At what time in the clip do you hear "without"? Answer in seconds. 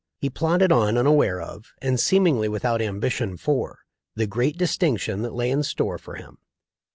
2.49-2.81